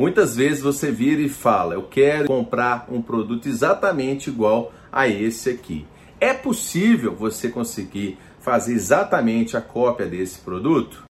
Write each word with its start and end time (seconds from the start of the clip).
Muitas 0.00 0.34
vezes 0.34 0.62
você 0.62 0.90
vira 0.90 1.20
e 1.20 1.28
fala: 1.28 1.74
Eu 1.74 1.82
quero 1.82 2.26
comprar 2.26 2.86
um 2.90 3.02
produto 3.02 3.46
exatamente 3.46 4.30
igual 4.30 4.72
a 4.90 5.06
esse 5.06 5.50
aqui. 5.50 5.86
É 6.18 6.32
possível 6.32 7.14
você 7.14 7.50
conseguir 7.50 8.16
fazer 8.38 8.72
exatamente 8.72 9.58
a 9.58 9.60
cópia 9.60 10.06
desse 10.06 10.38
produto? 10.38 11.04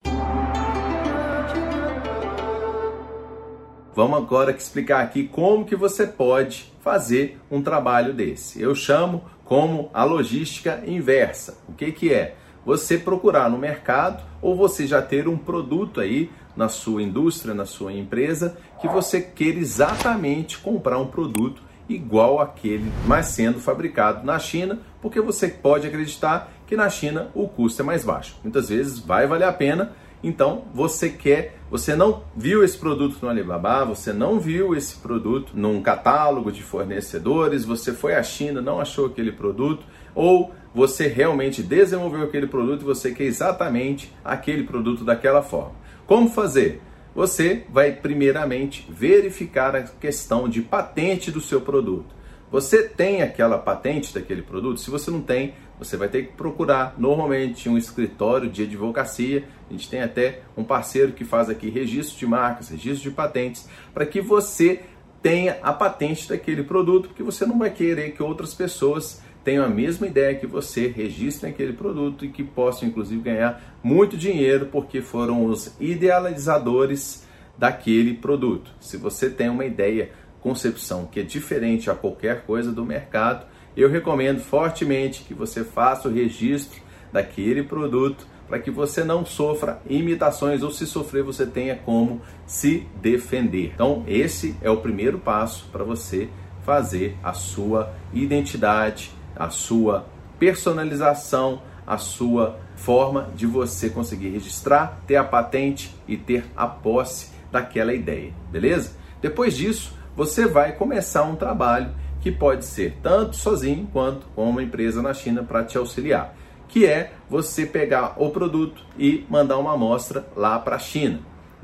Vamos 3.94 4.18
agora 4.18 4.50
explicar 4.50 5.04
aqui 5.04 5.28
como 5.28 5.66
que 5.66 5.76
você 5.76 6.08
pode 6.08 6.74
fazer 6.82 7.40
um 7.52 7.62
trabalho 7.62 8.12
desse. 8.12 8.60
Eu 8.60 8.74
chamo 8.74 9.24
como 9.46 9.92
a 9.94 10.04
logística 10.04 10.82
inversa. 10.84 11.60
O 11.68 11.74
que, 11.74 11.92
que 11.92 12.12
é? 12.12 12.36
Você 12.66 12.98
procurar 12.98 13.50
no 13.50 13.57
mercado 13.57 14.23
ou 14.41 14.55
você 14.55 14.86
já 14.86 15.02
ter 15.02 15.28
um 15.28 15.38
produto 15.38 16.00
aí 16.00 16.30
na 16.55 16.68
sua 16.68 17.02
indústria, 17.02 17.54
na 17.54 17.66
sua 17.66 17.94
empresa, 17.94 18.58
que 18.82 18.88
você 18.88 19.21
queira 19.21 19.59
exatamente 19.59 20.58
comprar 20.58 20.98
um 20.99 21.08
produto 21.08 21.62
igual 21.88 22.40
aquele, 22.40 22.91
mas 23.08 23.27
sendo 23.27 23.59
fabricado 23.59 24.26
na 24.26 24.38
China, 24.38 24.80
porque 25.02 25.20
você 25.20 25.48
pode 25.48 25.88
acreditar 25.88 26.52
que 26.68 26.76
na 26.76 26.90
China 26.90 27.30
o 27.34 27.48
custo 27.48 27.82
é 27.82 27.85
mais 27.85 28.04
baixo. 28.04 28.35
Muitas 28.44 28.70
vezes 28.70 28.99
vai 28.99 29.26
valer 29.26 29.46
a 29.46 29.54
pena 29.54 29.96
então, 30.21 30.66
você 30.73 31.10
quer, 31.10 31.60
você 31.71 31.96
não 31.96 32.23
viu 32.35 32.63
esse 32.63 32.77
produto 32.77 33.18
no 33.21 33.30
Alibaba, 33.30 33.85
você 33.85 34.12
não 34.12 34.38
viu 34.38 34.76
esse 34.76 34.98
produto 34.98 35.54
num 35.55 35.82
catálogo 35.82 36.52
de 36.52 36.62
fornecedores, 36.62 37.63
você 37.63 37.94
foi 37.94 38.16
à 38.16 38.23
China, 38.23 38.62
não 38.62 38.82
achou 38.82 39.05
aquele 39.05 39.32
produto, 39.32 39.85
ou 40.13 40.54
você 40.73 41.08
realmente 41.08 41.64
desenvolveu 41.64 42.23
aquele 42.23 42.48
produto 42.48 42.82
e 42.82 42.86
você 42.86 43.12
quer 43.12 43.23
exatamente 43.23 44.14
aquele 44.23 44.64
produto 44.64 45.04
daquela 45.04 45.41
forma. 45.41 45.76
Como 46.05 46.30
fazer? 46.30 46.82
Você 47.16 47.66
vai 47.70 47.91
primeiramente 47.91 48.88
verificar 48.90 49.76
a 49.76 49.84
questão 49.84 50.48
de 50.48 50.62
patente 50.62 51.32
do 51.32 51.41
seu 51.41 51.62
produto. 51.62 52.16
Você 52.52 52.84
tem 52.84 53.21
aquela 53.21 53.58
patente 53.58 54.13
daquele 54.13 54.41
produto? 54.41 54.80
Se 54.80 54.90
você 54.90 55.12
não 55.12 55.21
tem, 55.21 55.54
você 55.77 55.96
vai 55.96 56.08
ter 56.08 56.27
que 56.27 56.34
procurar 56.34 56.96
normalmente 56.98 57.70
um 57.70 57.77
escritório 57.77 58.49
de 58.49 58.63
advocacia. 58.63 59.46
A 59.70 59.74
gente 59.74 59.90
tem 59.90 60.02
até 60.02 60.41
um 60.58 60.63
parceiro 60.63 61.13
que 61.13 61.24
faz 61.24 61.49
aqui 61.49 61.70
registro 61.70 62.18
de 62.18 62.26
marcas, 62.26 62.70
registro 62.70 63.10
de 63.10 63.15
patentes, 63.15 63.68
para 63.93 64.06
que 64.06 64.19
você 64.19 64.81
tenha 65.22 65.58
a 65.62 65.74
patente 65.74 66.28
daquele 66.28 66.63
produto, 66.63 67.09
porque 67.09 67.24
você 67.24 67.46
não 67.46 67.59
vai 67.59 67.69
querer 67.69 68.12
que 68.12 68.24
outras 68.24 68.53
pessoas 68.53 69.22
tenham 69.44 69.66
a 69.66 69.69
mesma 69.69 70.07
ideia 70.07 70.35
que 70.35 70.45
você, 70.45 70.88
registrem 70.88 71.51
aquele 71.51 71.73
produto 71.73 72.25
e 72.25 72.29
que 72.29 72.44
possam 72.44 72.88
inclusive 72.88 73.22
ganhar 73.22 73.78
muito 73.81 74.18
dinheiro 74.18 74.68
porque 74.68 75.01
foram 75.01 75.46
os 75.46 75.75
idealizadores 75.79 77.28
daquele 77.57 78.13
produto. 78.13 78.72
Se 78.79 78.97
você 78.97 79.29
tem 79.29 79.50
uma 79.50 79.66
ideia 79.66 80.12
concepção 80.41 81.06
que 81.06 81.19
é 81.19 81.23
diferente 81.23 81.90
a 81.90 81.96
qualquer 81.96 82.44
coisa 82.44 82.72
do 82.72 82.85
mercado, 82.85 83.46
eu 83.75 83.90
recomendo 83.90 84.40
fortemente 84.40 85.23
que 85.23 85.34
você 85.34 85.63
faça 85.63 86.07
o 86.07 86.12
registro 86.12 86.81
daquele 87.12 87.63
produto 87.63 88.25
para 88.47 88.59
que 88.59 88.72
você 88.72 89.03
não 89.03 89.25
sofra 89.25 89.79
imitações 89.88 90.63
ou 90.63 90.72
se 90.72 90.88
sofrer 90.88 91.24
você 91.24 91.46
tenha 91.46 91.75
como 91.75 92.22
se 92.47 92.88
defender. 93.00 93.72
Então, 93.75 94.03
esse 94.07 94.56
é 94.62 94.69
o 94.69 94.78
primeiro 94.78 95.19
passo 95.19 95.68
para 95.72 95.84
você 95.84 96.29
fazer 96.63 97.16
a 97.24 97.31
sua 97.31 97.94
identidade, 98.12 99.12
a 99.40 99.50
sua 99.50 100.06
personalização, 100.38 101.62
a 101.88 101.97
sua 101.97 102.59
forma 102.75 103.29
de 103.35 103.47
você 103.47 103.90
conseguir 103.90 104.29
registrar, 104.29 105.00
ter 105.07 105.16
a 105.16 105.23
patente 105.23 105.96
e 106.07 106.18
ter 106.18 106.46
a 106.56 106.68
posse 106.68 107.31
daquela 107.51 107.94
ideia, 107.94 108.34
beleza? 108.51 108.91
Depois 109.22 109.56
disso, 109.56 109.97
você 110.16 110.46
vai 110.46 110.73
começar 110.73 111.23
um 111.23 111.35
trabalho 111.35 111.91
que 112.22 112.31
pode 112.31 112.66
ser 112.66 112.97
tanto 113.01 113.35
sozinho 113.35 113.88
quanto 113.91 114.28
com 114.35 114.50
uma 114.50 114.62
empresa 114.62 115.01
na 115.01 115.13
China 115.13 115.44
para 115.44 115.63
te 115.63 115.78
auxiliar, 115.78 116.35
que 116.68 116.85
é 116.85 117.14
você 117.30 117.66
pegar 117.66 118.16
o 118.18 118.30
produto 118.30 118.84
e 118.97 119.25
mandar 119.30 119.58
uma 119.58 119.74
amostra 119.74 120.28
lá 120.35 120.59
para 120.59 120.75
a 120.75 120.80
China. 120.80 121.19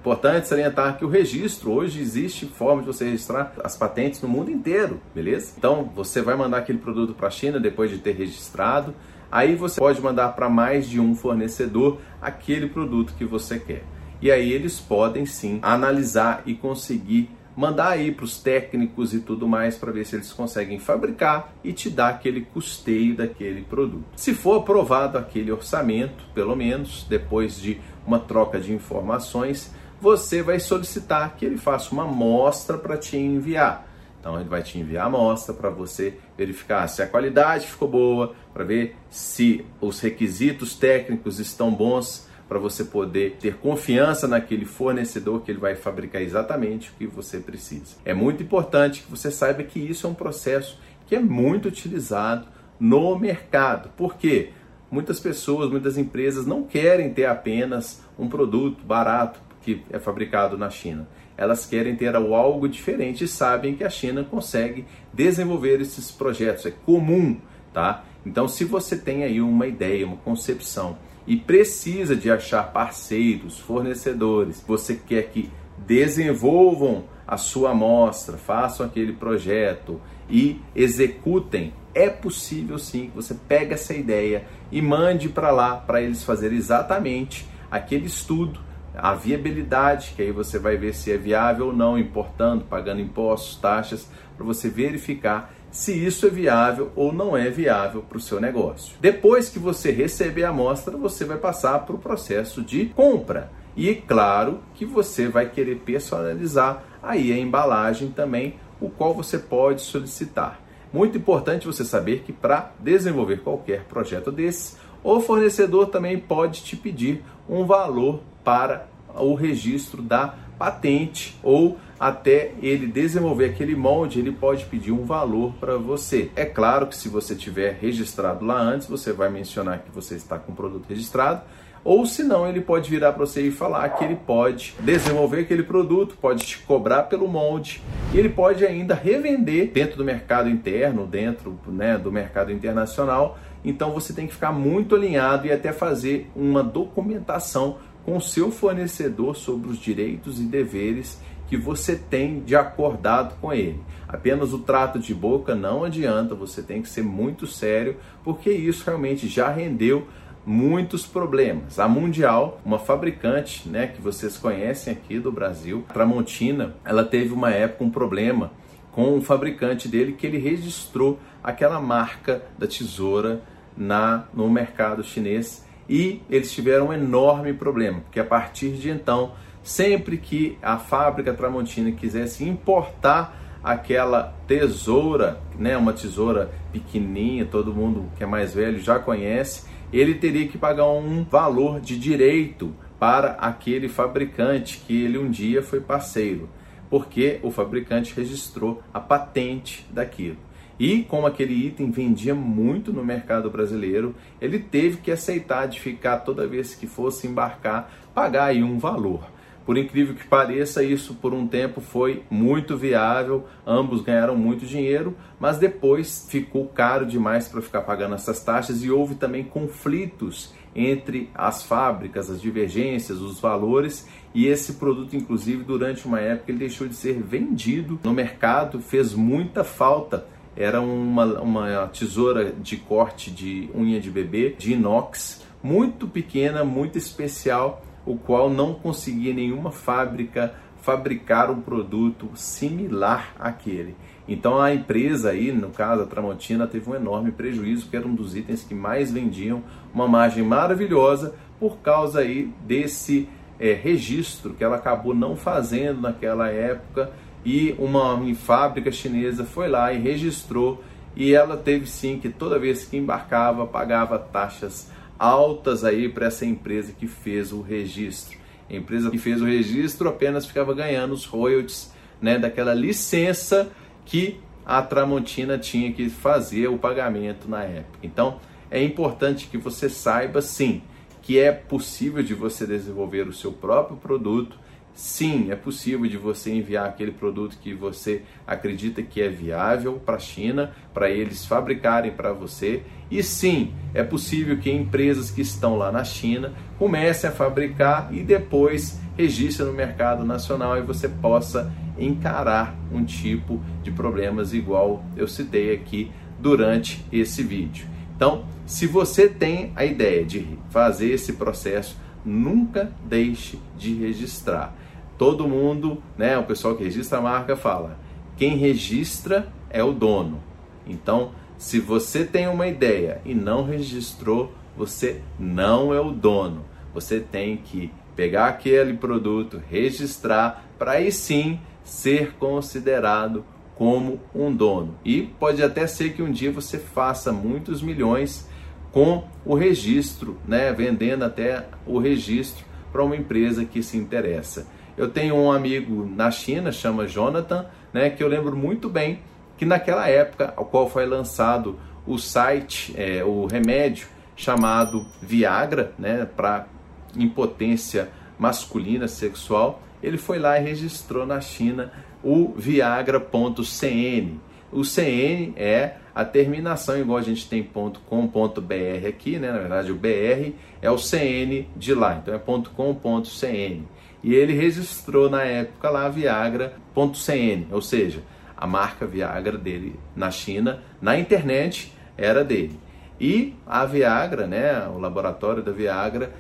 Importante 0.06 0.48
salientar 0.48 1.00
que 1.00 1.04
o 1.04 1.10
registro, 1.10 1.72
hoje 1.72 2.00
existe 2.00 2.46
forma 2.46 2.84
de 2.84 2.86
você 2.86 3.06
registrar 3.06 3.54
as 3.64 3.76
patentes 3.76 4.22
no 4.22 4.30
mundo 4.30 4.52
inteiro, 4.52 5.02
beleza? 5.16 5.56
Então 5.58 5.92
você 5.96 6.22
vai 6.22 6.36
mandar 6.36 6.60
aquele 6.60 6.78
produto 6.78 7.16
para 7.16 7.28
a 7.28 7.32
China 7.32 7.60
depois 7.60 7.90
de 7.90 7.98
ter 7.98 8.12
registrado, 8.12 8.94
aí 9.32 9.56
você 9.56 9.80
pode 9.80 10.00
mandar 10.00 10.30
para 10.36 10.48
mais 10.48 10.88
de 10.88 11.00
um 11.00 11.16
fornecedor 11.16 11.98
aquele 12.22 12.68
produto 12.68 13.16
que 13.18 13.26
você 13.26 13.58
quer. 13.58 13.84
E 14.22 14.30
aí 14.32 14.54
eles 14.54 14.80
podem 14.80 15.26
sim 15.26 15.58
analisar 15.64 16.44
e 16.46 16.54
conseguir 16.54 17.28
mandar 17.58 17.90
aí 17.90 18.12
para 18.12 18.26
os 18.26 18.38
técnicos 18.38 19.12
e 19.12 19.22
tudo 19.22 19.48
mais 19.48 19.76
para 19.76 19.92
ver 19.92 20.06
se 20.06 20.18
eles 20.18 20.32
conseguem 20.32 20.78
fabricar 20.78 21.52
e 21.64 21.74
te 21.74 21.90
dar 21.90 22.10
aquele 22.10 22.42
custeio 22.42 23.16
daquele 23.16 23.64
produto. 23.64 24.06
Se 24.16 24.36
for 24.36 24.60
aprovado 24.60 25.18
aquele 25.18 25.52
orçamento, 25.52 26.26
pelo 26.36 26.56
menos 26.56 27.08
depois 27.10 27.60
de 27.60 27.82
uma 28.06 28.20
troca 28.20 28.60
de 28.60 28.72
informações, 28.72 29.74
você 30.02 30.42
vai 30.42 30.60
solicitar 30.60 31.36
que 31.36 31.46
ele 31.46 31.58
faça 31.58 31.92
uma 31.92 32.04
amostra 32.04 32.78
para 32.78 32.98
te 32.98 33.18
enviar. 33.18 33.88
Então 34.20 34.40
ele 34.40 34.50
vai 34.50 34.64
te 34.64 34.80
enviar 34.80 35.04
a 35.04 35.08
amostra 35.08 35.54
para 35.54 35.70
você 35.70 36.18
verificar 36.36 36.88
se 36.88 37.02
a 37.02 37.08
qualidade 37.08 37.68
ficou 37.68 37.88
boa, 37.88 38.34
para 38.54 38.64
ver 38.64 38.96
se 39.10 39.64
os 39.80 40.00
requisitos 40.00 40.76
técnicos 40.76 41.40
estão 41.40 41.72
bons 41.72 42.28
para 42.48 42.60
você 42.60 42.84
poder 42.84 43.38
ter 43.40 43.58
confiança 43.58 44.28
naquele 44.28 44.66
fornecedor 44.66 45.42
que 45.42 45.52
ele 45.52 45.60
vai 45.60 45.76
fabricar 45.76 46.22
exatamente 46.22 46.90
o 46.90 46.94
que 46.94 47.08
você 47.08 47.40
precisa. 47.40 47.98
É 48.04 48.14
muito 48.14 48.44
importante 48.44 49.04
que 49.04 49.10
você 49.10 49.32
saiba 49.32 49.64
que 49.64 49.80
isso 49.80 50.06
é 50.06 50.10
um 50.10 50.14
processo 50.14 50.80
que 51.08 51.16
é 51.16 51.20
muito 51.20 51.68
utilizado 51.68 52.48
no 52.80 53.18
mercado. 53.18 53.90
Por 53.96 54.16
quê? 54.16 54.52
Muitas 54.90 55.20
pessoas, 55.20 55.70
muitas 55.70 55.98
empresas 55.98 56.46
não 56.46 56.64
querem 56.64 57.14
ter 57.14 57.26
apenas 57.26 58.04
um 58.18 58.28
produto 58.28 58.84
barato 58.84 59.40
que 59.66 59.82
é 59.90 59.98
fabricado 59.98 60.56
na 60.58 60.70
China. 60.70 61.08
Elas 61.36 61.66
querem 61.66 61.96
ter 61.96 62.16
algo 62.16 62.70
diferente 62.70 63.24
e 63.24 63.28
sabem 63.28 63.76
que 63.76 63.84
a 63.84 63.90
China 63.90 64.24
consegue 64.24 64.86
desenvolver 65.12 65.82
esses 65.82 66.12
projetos. 66.12 66.68
É 66.68 66.72
comum, 66.86 67.38
tá? 67.74 68.06
Então, 68.24 68.48
se 68.48 68.64
você 68.64 68.96
tem 68.96 69.24
aí 69.24 69.42
uma 69.42 69.66
ideia, 69.66 70.06
uma 70.06 70.18
concepção 70.18 70.98
e 71.26 71.36
precisa 71.36 72.16
de 72.16 72.30
achar 72.30 72.72
parceiros, 72.72 73.60
fornecedores, 73.60 74.64
você 74.66 74.96
quer 74.96 75.24
que 75.30 75.52
desenvolvam 75.80 77.06
a 77.28 77.36
sua 77.36 77.72
amostra, 77.72 78.38
façam 78.38 78.86
aquele 78.86 79.14
projeto 79.14 80.00
e 80.30 80.62
executem, 80.76 81.74
é 81.94 82.08
possível 82.08 82.78
sim 82.78 83.08
que 83.08 83.16
você 83.16 83.34
pegue 83.34 83.74
essa 83.74 83.94
ideia 83.94 84.46
e 84.72 84.82
mande 84.82 85.28
para 85.28 85.50
lá 85.50 85.76
para 85.76 86.02
eles 86.02 86.24
fazerem 86.24 86.58
exatamente 86.58 87.48
aquele 87.70 88.06
estudo, 88.06 88.60
a 88.98 89.14
viabilidade, 89.14 90.14
que 90.16 90.22
aí 90.22 90.32
você 90.32 90.58
vai 90.60 90.78
ver 90.78 90.94
se 90.94 91.12
é 91.12 91.18
viável 91.18 91.68
ou 91.68 91.74
não, 91.74 91.98
importando, 91.98 92.66
pagando 92.66 93.02
impostos, 93.02 93.58
taxas, 93.58 94.10
para 94.36 94.46
você 94.46 94.70
verificar 94.70 95.54
se 95.72 95.92
isso 95.94 96.26
é 96.26 96.30
viável 96.30 96.92
ou 96.96 97.12
não 97.12 97.36
é 97.36 97.50
viável 97.50 98.02
para 98.02 98.18
o 98.18 98.22
seu 98.22 98.40
negócio. 98.40 98.96
Depois 99.02 99.50
que 99.50 99.60
você 99.60 99.92
receber 99.92 100.46
a 100.46 100.50
amostra, 100.50 100.96
você 100.96 101.26
vai 101.26 101.38
passar 101.38 101.80
para 101.80 101.96
o 101.96 102.00
processo 102.00 102.62
de 102.62 102.86
compra. 102.86 103.52
E 103.76 103.94
claro 103.94 104.62
que 104.74 104.86
você 104.86 105.28
vai 105.28 105.50
querer 105.50 105.76
personalizar 105.80 106.82
aí 107.04 107.34
a 107.34 107.38
embalagem 107.38 108.10
também, 108.10 108.56
o 108.80 108.90
qual 108.90 109.14
você 109.14 109.38
pode 109.38 109.82
solicitar. 109.82 110.62
Muito 110.94 111.18
importante 111.18 111.68
você 111.68 111.84
saber 111.84 112.22
que 112.26 112.32
para 112.32 112.72
desenvolver 112.80 113.42
qualquer 113.42 113.84
projeto 113.84 114.32
desses, 114.32 114.78
o 115.04 115.20
fornecedor 115.20 115.88
também 115.88 116.18
pode 116.18 116.64
te 116.64 116.78
pedir 116.78 117.22
um 117.50 117.66
valor 117.66 118.22
para 118.46 118.88
o 119.14 119.34
registro 119.34 120.02
da 120.02 120.36
patente 120.58 121.38
ou 121.44 121.78
até 122.00 122.52
ele 122.62 122.88
desenvolver 122.88 123.46
aquele 123.46 123.76
molde, 123.76 124.20
ele 124.20 124.32
pode 124.32 124.66
pedir 124.66 124.92
um 124.92 125.06
valor 125.06 125.54
para 125.60 125.78
você. 125.78 126.30
É 126.36 126.46
claro 126.46 126.88
que 126.88 126.96
se 126.96 127.10
você 127.10 127.36
tiver 127.36 127.78
registrado 127.82 128.46
lá 128.46 128.60
antes, 128.60 128.88
você 128.88 129.12
vai 129.12 129.30
mencionar 129.30 129.80
que 129.80 129.92
você 129.92 130.16
está 130.16 130.38
com 130.38 130.52
o 130.52 130.56
produto 130.56 130.88
registrado, 130.88 131.42
ou 131.86 132.04
se 132.08 132.24
não, 132.24 132.48
ele 132.48 132.62
pode 132.62 132.90
virar 132.90 133.14
para 133.14 133.24
você 133.24 133.44
e 133.44 133.52
falar 133.52 133.88
que 133.90 134.04
ele 134.04 134.16
pode 134.16 134.74
desenvolver 134.80 135.42
aquele 135.42 135.62
produto, 135.62 136.18
pode 136.20 136.44
te 136.44 136.58
cobrar 136.58 137.04
pelo 137.04 137.28
molde, 137.28 137.80
e 138.12 138.18
ele 138.18 138.30
pode 138.30 138.66
ainda 138.66 138.96
revender 138.96 139.70
dentro 139.72 139.96
do 139.96 140.04
mercado 140.04 140.50
interno, 140.50 141.06
dentro 141.06 141.60
né, 141.68 141.96
do 141.96 142.12
mercado 142.12 142.52
internacional. 142.52 143.38
Então 143.64 143.92
você 143.92 144.14
tem 144.14 144.26
que 144.26 144.34
ficar 144.34 144.52
muito 144.52 144.96
alinhado 144.96 145.46
e 145.46 145.52
até 145.52 145.72
fazer 145.72 146.28
uma 146.36 146.64
documentação 146.64 147.78
com 148.06 148.20
seu 148.20 148.52
fornecedor 148.52 149.36
sobre 149.36 149.70
os 149.70 149.80
direitos 149.80 150.40
e 150.40 150.44
deveres 150.44 151.20
que 151.48 151.58
você 151.58 151.96
tem 151.96 152.40
de 152.42 152.56
acordado 152.56 153.36
com 153.42 153.52
ele. 153.52 153.80
Apenas 154.08 154.54
o 154.54 154.60
trato 154.60 155.00
de 155.00 155.14
boca 155.14 155.56
não 155.56 155.84
adianta, 155.84 156.36
você 156.36 156.62
tem 156.62 156.82
que 156.82 156.88
ser 156.88 157.04
muito 157.04 157.48
sério, 157.48 157.98
porque 158.24 158.52
isso 158.52 158.86
realmente 158.86 159.28
já 159.28 159.50
rendeu 159.50 160.08
muitos 160.46 161.06
problemas. 161.06 161.80
A 161.80 161.88
Mundial, 161.88 162.62
uma 162.64 162.78
fabricante, 162.78 163.68
né, 163.68 163.88
que 163.88 164.02
vocês 164.02 164.38
conhecem 164.38 164.94
aqui 164.94 165.20
do 165.20 165.32
Brasil, 165.32 165.84
Tramontina, 165.92 166.76
ela 166.86 167.04
teve 167.04 167.34
uma 167.34 167.50
época 167.50 167.84
um 167.84 167.90
problema 167.90 168.52
com 168.92 169.18
o 169.18 169.22
fabricante 169.22 169.88
dele 169.88 170.14
que 170.14 170.26
ele 170.26 170.38
registrou 170.38 171.20
aquela 171.44 171.82
marca 171.82 172.44
da 172.58 172.68
tesoura 172.68 173.42
na 173.76 174.26
no 174.34 174.50
mercado 174.50 175.04
chinês 175.04 175.65
e 175.90 176.22
eles 176.30 176.52
tiveram 176.52 176.88
um 176.88 176.94
enorme 176.94 177.54
problema, 177.54 178.02
porque 178.02 178.20
a 178.20 178.26
partir 178.26 178.72
de 178.72 178.90
então, 178.90 179.34
sempre 179.64 180.18
que 180.18 180.58
a 180.62 180.78
fábrica 180.78 181.34
Tramontina 181.34 181.92
quisesse 181.92 182.44
importar 182.44 183.60
aquela 183.64 184.36
tesoura, 184.48 185.42
né, 185.58 185.76
uma 185.76 185.92
tesoura 185.92 186.52
pequenininha, 186.72 187.46
todo 187.46 187.74
mundo 187.74 188.10
que 188.16 188.24
é 188.24 188.28
mais 188.28 188.54
velho 188.54 188.80
já 188.80 189.00
conhece, 189.00 189.68
ele 189.92 190.14
teria 190.16 190.48
que 190.48 190.58
pagar 190.58 190.88
um 190.88 191.24
valor 191.24 191.80
de 191.80 191.98
direito 191.98 192.76
para 193.00 193.32
aquele 193.32 193.90
fabricante 193.90 194.82
que 194.86 195.04
ele 195.04 195.18
um 195.18 195.30
dia 195.30 195.62
foi 195.62 195.80
parceiro, 195.80 196.50
porque 196.90 197.40
o 197.42 197.50
fabricante 197.50 198.14
registrou 198.16 198.82
a 198.94 199.00
patente 199.00 199.86
daquilo. 199.92 200.38
E 200.80 201.04
como 201.04 201.26
aquele 201.26 201.54
item 201.68 201.90
vendia 201.90 202.36
muito 202.36 202.92
no 202.92 203.04
mercado 203.04 203.50
brasileiro, 203.50 204.14
ele 204.42 204.60
teve 204.60 204.98
que 204.98 205.12
aceitar 205.12 205.68
de 205.68 205.80
ficar 205.80 206.20
toda 206.20 206.48
vez 206.48 206.76
que 206.76 206.86
fosse 206.86 207.28
embarcar, 207.28 207.92
pagar 208.14 208.46
aí 208.46 208.62
um 208.62 208.78
valor. 208.78 209.36
Por 209.66 209.78
incrível 209.78 210.14
que 210.14 210.28
pareça, 210.28 210.84
isso 210.84 211.16
por 211.16 211.34
um 211.34 211.48
tempo 211.48 211.82
foi 211.82 212.24
muito 212.30 212.78
viável, 212.78 213.46
ambos 213.66 214.02
ganharam 214.02 214.36
muito 214.36 214.64
dinheiro, 214.66 215.18
mas 215.40 215.58
depois 215.58 216.28
ficou 216.30 216.68
caro 216.68 217.04
demais 217.06 217.48
para 217.48 217.64
ficar 217.64 217.82
pagando 217.82 218.14
essas 218.14 218.44
taxas 218.44 218.84
e 218.84 218.92
houve 218.92 219.16
também 219.16 219.44
conflitos 219.44 220.54
entre 220.76 221.32
as 221.34 221.64
fábricas, 221.64 222.30
as 222.30 222.40
divergências, 222.40 223.22
os 223.22 223.40
valores 223.40 224.08
e 224.36 224.46
esse 224.46 224.74
produto, 224.74 225.16
inclusive, 225.16 225.64
durante 225.64 226.06
uma 226.06 226.20
época 226.20 226.52
ele 226.52 226.60
deixou 226.60 226.88
de 226.88 226.94
ser 226.94 227.24
vendido 227.24 228.00
no 228.04 228.14
mercado, 228.14 228.80
fez 228.82 229.14
muita 229.14 229.64
falta. 229.64 230.28
Era 230.56 230.80
uma, 230.82 231.26
uma 231.42 231.88
tesoura 231.88 232.52
de 232.52 232.78
corte 232.78 233.30
de 233.30 233.70
unha 233.76 234.00
de 234.00 234.10
bebê, 234.10 234.56
de 234.58 234.74
inox, 234.74 235.44
muito 235.62 236.08
pequena, 236.08 236.64
muito 236.64 236.98
especial 236.98 237.84
o 238.06 238.16
qual 238.16 238.50
não 238.50 238.74
conseguia 238.74 239.34
nenhuma 239.34 239.72
fábrica 239.72 240.54
fabricar 240.82 241.50
um 241.50 241.60
produto 241.60 242.30
similar 242.36 243.34
àquele. 243.40 243.96
Então 244.28 244.60
a 244.62 244.74
empresa 244.74 245.32
aí, 245.32 245.52
no 245.52 245.72
caso 245.72 246.04
a 246.04 246.06
Tramontina, 246.06 246.68
teve 246.68 246.90
um 246.90 246.96
enorme 246.96 247.32
prejuízo, 247.32 247.88
que 247.90 247.98
era 247.98 248.08
um 248.08 248.14
dos 248.14 248.36
itens 248.36 248.64
que 248.64 248.76
mais 248.76 249.12
vendiam, 249.12 249.64
uma 249.94 250.08
margem 250.08 250.44
maravilhosa 250.44 251.34
por 251.60 251.78
causa 251.78 252.20
aí 252.20 252.52
desse 252.66 253.28
é, 253.60 253.74
registro 253.74 254.54
que 254.54 254.64
ela 254.64 254.76
acabou 254.76 255.16
não 255.16 255.36
fazendo 255.36 256.02
naquela 256.02 256.50
época 256.50 257.12
e 257.46 257.76
uma 257.78 258.20
fábrica 258.34 258.92
chinesa 258.92 259.46
foi 259.46 259.70
lá 259.70 259.94
e 259.94 260.00
registrou 260.00 260.84
e 261.16 261.34
ela 261.34 261.56
teve 261.56 261.86
sim 261.86 262.20
que 262.20 262.28
toda 262.28 262.58
vez 262.58 262.84
que 262.84 262.98
embarcava 262.98 263.68
pagava 263.68 264.18
taxas 264.18 264.92
altas 265.18 265.84
aí 265.84 266.10
para 266.10 266.26
essa 266.26 266.46
empresa 266.46 266.92
que 266.92 267.08
fez 267.08 267.54
o 267.54 267.62
registro. 267.62 268.38
A 268.70 268.76
empresa 268.76 269.12
que 269.12 269.18
fez 269.18 269.42
o 269.42 269.46
registro 269.46 270.10
apenas 270.10 270.46
ficava 270.46 270.74
ganhando 270.74 271.14
os 271.14 271.26
royalties 271.26 271.94
né, 272.20 272.40
daquela 272.40 272.74
licença 272.74 273.72
que 274.04 274.40
a 274.66 274.82
Tramontina 274.82 275.58
tinha 275.58 275.94
que 275.94 276.10
fazer 276.10 276.68
o 276.68 276.78
pagamento 276.78 277.48
na 277.48 277.64
época. 277.64 278.00
Então 278.02 278.40
é 278.72 278.84
importante 278.84 279.48
que 279.48 279.58
você 279.58 279.88
saiba 279.88 280.42
sim 280.42 280.82
que 281.22 281.40
é 281.40 281.52
possível 281.52 282.22
de 282.22 282.34
você 282.34 282.68
desenvolver 282.68 283.28
o 283.28 283.34
seu 283.34 283.52
próprio 283.52 283.98
produto 283.98 284.60
Sim, 284.96 285.52
é 285.52 285.58
possível 285.58 286.08
de 286.08 286.16
você 286.16 286.54
enviar 286.54 286.88
aquele 286.88 287.12
produto 287.12 287.58
que 287.62 287.74
você 287.74 288.22
acredita 288.48 289.04
que 289.04 289.22
é 289.22 289.28
viável 289.28 290.00
para 290.06 290.16
a 290.16 290.20
China, 290.20 290.72
para 290.94 291.10
eles 291.10 291.46
fabricarem 291.46 292.14
para 292.14 292.32
você. 292.32 292.82
E 293.12 293.22
sim, 293.22 293.74
é 293.94 294.04
possível 294.04 294.58
que 294.58 294.72
empresas 294.72 295.30
que 295.30 295.42
estão 295.42 295.78
lá 295.78 295.92
na 295.92 296.06
China 296.06 296.54
comecem 296.80 297.30
a 297.30 297.34
fabricar 297.34 298.08
e 298.14 298.24
depois 298.24 298.98
registrem 299.18 299.68
no 299.68 299.74
mercado 299.74 300.24
nacional 300.24 300.78
e 300.78 300.82
você 300.82 301.10
possa 301.10 301.74
encarar 302.00 302.74
um 302.90 303.04
tipo 303.04 303.62
de 303.84 303.92
problemas 303.92 304.54
igual 304.54 305.04
eu 305.18 305.28
citei 305.28 305.74
aqui 305.74 306.10
durante 306.40 307.06
esse 307.12 307.44
vídeo. 307.44 307.86
Então, 308.16 308.46
se 308.66 308.88
você 308.88 309.28
tem 309.28 309.74
a 309.76 309.84
ideia 309.84 310.24
de 310.24 310.58
fazer 310.70 311.12
esse 311.12 311.34
processo, 311.34 311.98
nunca 312.24 312.90
deixe 313.06 313.60
de 313.78 313.94
registrar 313.94 314.74
todo 315.18 315.48
mundo, 315.48 316.02
né, 316.18 316.38
o 316.38 316.44
pessoal 316.44 316.76
que 316.76 316.84
registra 316.84 317.20
a 317.20 317.22
marca 317.22 317.56
fala, 317.56 317.98
quem 318.38 318.58
registra 318.58 319.48
é 319.70 319.84
o 319.84 319.92
dono. 319.92 320.42
Então, 320.86 321.32
se 321.58 321.80
você 321.80 322.26
tem 322.26 322.48
uma 322.48 322.68
ideia 322.68 323.22
e 323.26 323.34
não 323.34 323.64
registrou, 323.64 324.54
você 324.76 325.22
não 325.40 325.94
é 325.94 326.00
o 326.00 326.12
dono. 326.12 326.66
Você 326.94 327.20
tem 327.20 327.58
que 327.58 327.92
pegar 328.16 328.48
aquele 328.48 328.94
produto, 328.94 329.62
registrar, 329.70 330.66
para 330.78 330.92
aí 330.92 331.12
sim 331.12 331.60
ser 331.84 332.34
considerado 332.34 333.46
como 333.76 334.20
um 334.34 334.54
dono. 334.54 334.96
E 335.04 335.22
pode 335.22 335.62
até 335.62 335.86
ser 335.88 336.14
que 336.14 336.24
um 336.24 336.32
dia 336.32 336.52
você 336.52 336.78
faça 336.78 337.32
muitos 337.32 337.82
milhões 337.82 338.50
com 338.92 339.26
o 339.46 339.56
registro, 339.56 340.38
né, 340.48 340.72
vendendo 340.72 341.24
até 341.24 341.68
o 341.86 342.00
registro 342.00 342.66
para 342.92 343.04
uma 343.04 343.16
empresa 343.16 343.66
que 343.66 343.84
se 343.84 343.98
interessa. 343.98 344.68
Eu 344.98 345.10
tenho 345.10 345.36
um 345.36 345.52
amigo 345.52 346.10
na 346.16 346.32
China, 346.32 346.72
chama 346.72 347.08
Jonathan, 347.08 347.66
né, 347.92 348.10
que 348.10 348.24
eu 348.24 348.28
lembro 348.28 348.56
muito 348.56 348.90
bem 348.90 349.20
que 349.58 349.66
naquela 349.66 350.08
época, 350.08 350.54
ao 350.56 350.66
qual 350.66 350.90
foi 350.90 351.06
lançado 351.06 351.80
o 352.06 352.18
site, 352.18 352.94
é, 352.98 353.24
o 353.24 353.46
remédio 353.46 354.08
chamado 354.36 355.06
Viagra, 355.22 355.94
né, 355.98 356.28
para 356.36 356.68
impotência 357.16 358.10
masculina 358.38 359.08
sexual, 359.08 359.82
ele 360.04 360.18
foi 360.18 360.40
lá 360.40 360.60
e 360.60 360.64
registrou 360.64 361.26
na 361.26 361.40
China 361.42 361.92
o 362.24 362.54
Viagra.cn. 362.56 364.40
O 364.72 364.84
CN 364.84 365.54
é 365.56 365.96
a 366.14 366.26
terminação, 366.26 366.98
igual 366.98 367.18
a 367.18 367.22
gente 367.22 367.48
tem 367.48 367.64
.com.br 367.64 369.08
aqui, 369.08 369.38
né? 369.38 369.52
na 369.52 369.60
verdade 369.60 369.92
o 369.92 369.96
BR 369.96 370.54
é 370.82 370.92
o 370.92 370.98
CN 370.98 371.68
de 371.76 371.94
lá, 371.94 372.20
então 372.22 372.34
é 372.34 372.40
.com.cn 372.40 373.95
e 374.26 374.34
ele 374.34 374.54
registrou 374.54 375.30
na 375.30 375.44
época 375.44 375.88
lá 375.88 376.10
Viagra.cn, 376.10 377.68
ou 377.72 377.80
seja, 377.80 378.24
a 378.58 378.66
marca 378.66 379.06
Viagra 379.06 379.56
dele 379.56 380.00
na 380.16 380.32
China, 380.32 380.82
na 381.00 381.16
internet 381.16 381.94
era 382.18 382.44
dele. 382.44 382.80
E 383.22 383.54
a 383.68 383.86
Viagra, 383.86 384.48
né, 384.48 384.88
o 384.88 384.98
laboratório 384.98 385.62
da 385.62 385.72
Viagra, 385.72 386.34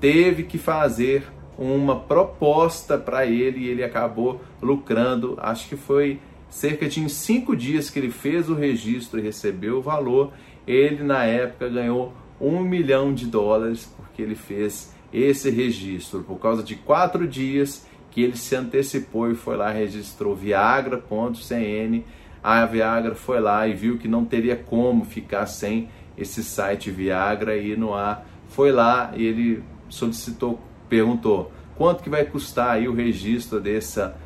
teve 0.00 0.44
que 0.44 0.56
fazer 0.56 1.26
uma 1.58 2.00
proposta 2.00 2.96
para 2.96 3.26
ele 3.26 3.66
e 3.66 3.68
ele 3.68 3.84
acabou 3.84 4.40
lucrando, 4.62 5.36
acho 5.38 5.68
que 5.68 5.76
foi 5.76 6.18
cerca 6.48 6.88
de 6.88 7.00
em 7.00 7.08
cinco 7.10 7.54
dias 7.54 7.90
que 7.90 7.98
ele 7.98 8.10
fez 8.10 8.48
o 8.48 8.54
registro 8.54 9.20
e 9.20 9.22
recebeu 9.22 9.76
o 9.76 9.82
valor, 9.82 10.32
ele 10.66 11.02
na 11.02 11.24
época 11.24 11.68
ganhou 11.68 12.14
um 12.40 12.60
milhão 12.60 13.12
de 13.12 13.26
dólares 13.26 13.92
porque 13.94 14.22
ele 14.22 14.34
fez 14.34 14.95
esse 15.12 15.50
registro 15.50 16.22
por 16.22 16.38
causa 16.38 16.62
de 16.62 16.74
quatro 16.76 17.26
dias 17.26 17.86
que 18.10 18.22
ele 18.22 18.36
se 18.36 18.56
antecipou 18.56 19.30
e 19.30 19.34
foi 19.34 19.56
lá 19.56 19.70
registrou 19.70 20.34
Viagra.cn. 20.34 22.04
A 22.42 22.64
Viagra 22.64 23.14
foi 23.14 23.40
lá 23.40 23.66
e 23.68 23.74
viu 23.74 23.98
que 23.98 24.08
não 24.08 24.24
teria 24.24 24.56
como 24.56 25.04
ficar 25.04 25.46
sem 25.46 25.88
esse 26.16 26.42
site 26.42 26.90
Viagra 26.90 27.56
e 27.56 27.76
no 27.76 27.92
ar. 27.92 28.26
Foi 28.48 28.72
lá 28.72 29.12
e 29.14 29.24
ele 29.24 29.62
solicitou, 29.88 30.58
perguntou 30.88 31.52
quanto 31.76 32.02
que 32.02 32.08
vai 32.08 32.24
custar 32.24 32.70
aí 32.70 32.88
o 32.88 32.94
registro 32.94 33.60
dessa, 33.60 34.16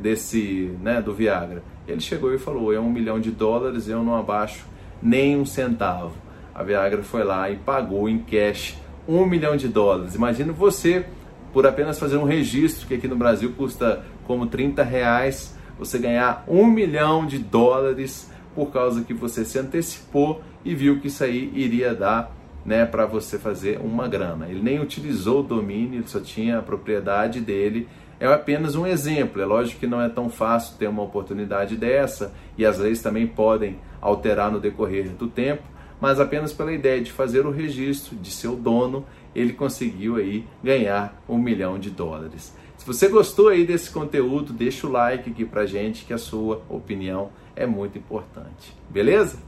desse, 0.00 0.76
né, 0.82 1.00
do 1.00 1.14
Viagra. 1.14 1.62
Ele 1.88 2.00
chegou 2.00 2.34
e 2.34 2.38
falou, 2.38 2.72
é 2.72 2.78
um 2.78 2.90
milhão 2.90 3.18
de 3.18 3.30
dólares, 3.30 3.88
eu 3.88 4.02
não 4.02 4.14
abaixo 4.14 4.66
nem 5.02 5.36
um 5.36 5.44
centavo. 5.44 6.12
A 6.54 6.62
Viagra 6.62 7.02
foi 7.02 7.24
lá 7.24 7.50
e 7.50 7.56
pagou 7.56 8.08
em 8.08 8.18
cash 8.18 8.76
um 9.06 9.26
milhão 9.26 9.56
de 9.56 9.68
dólares. 9.68 10.14
Imagina 10.14 10.52
você, 10.52 11.04
por 11.52 11.66
apenas 11.66 11.98
fazer 11.98 12.16
um 12.16 12.24
registro, 12.24 12.86
que 12.86 12.94
aqui 12.94 13.08
no 13.08 13.16
Brasil 13.16 13.52
custa 13.56 14.04
como 14.26 14.46
30 14.46 14.82
reais, 14.82 15.56
você 15.78 15.98
ganhar 15.98 16.44
um 16.46 16.66
milhão 16.66 17.26
de 17.26 17.38
dólares 17.38 18.30
por 18.54 18.70
causa 18.70 19.02
que 19.02 19.14
você 19.14 19.44
se 19.44 19.58
antecipou 19.58 20.42
e 20.64 20.74
viu 20.74 21.00
que 21.00 21.08
isso 21.08 21.24
aí 21.24 21.50
iria 21.54 21.94
dar 21.94 22.34
né, 22.64 22.84
para 22.84 23.06
você 23.06 23.38
fazer 23.38 23.80
uma 23.80 24.06
grana. 24.06 24.46
Ele 24.48 24.62
nem 24.62 24.80
utilizou 24.80 25.40
o 25.40 25.42
domínio, 25.42 25.98
ele 25.98 26.08
só 26.08 26.20
tinha 26.20 26.58
a 26.58 26.62
propriedade 26.62 27.40
dele. 27.40 27.88
É 28.20 28.26
apenas 28.26 28.76
um 28.76 28.86
exemplo. 28.86 29.42
É 29.42 29.44
lógico 29.44 29.80
que 29.80 29.86
não 29.86 30.00
é 30.00 30.08
tão 30.08 30.28
fácil 30.28 30.76
ter 30.78 30.86
uma 30.86 31.02
oportunidade 31.02 31.76
dessa 31.76 32.32
e 32.56 32.64
as 32.64 32.78
leis 32.78 33.02
também 33.02 33.26
podem 33.26 33.78
alterar 34.00 34.50
no 34.50 34.60
decorrer 34.60 35.08
do 35.10 35.26
tempo, 35.26 35.62
mas 36.02 36.18
apenas 36.18 36.52
pela 36.52 36.72
ideia 36.72 37.00
de 37.00 37.12
fazer 37.12 37.46
o 37.46 37.52
registro, 37.52 38.16
de 38.16 38.28
ser 38.28 38.48
o 38.48 38.56
dono, 38.56 39.06
ele 39.32 39.52
conseguiu 39.52 40.16
aí 40.16 40.44
ganhar 40.60 41.22
um 41.28 41.38
milhão 41.38 41.78
de 41.78 41.90
dólares. 41.90 42.52
Se 42.76 42.84
você 42.84 43.06
gostou 43.06 43.50
aí 43.50 43.64
desse 43.64 43.88
conteúdo, 43.88 44.52
deixa 44.52 44.84
o 44.84 44.90
like 44.90 45.30
aqui 45.30 45.44
pra 45.44 45.64
gente 45.64 46.04
que 46.04 46.12
a 46.12 46.18
sua 46.18 46.60
opinião 46.68 47.30
é 47.54 47.66
muito 47.66 47.98
importante. 47.98 48.76
Beleza? 48.90 49.38